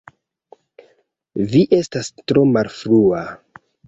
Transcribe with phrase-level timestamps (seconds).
[1.51, 3.21] Vi estas tro malfrua